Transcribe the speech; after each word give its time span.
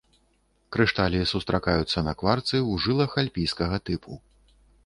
Крышталі 0.77 1.19
сустракаюцца 1.33 2.05
на 2.09 2.13
кварцы 2.21 2.57
ў 2.57 2.73
жылах 2.87 3.11
альпійскага 3.25 3.75
тыпу. 3.91 4.23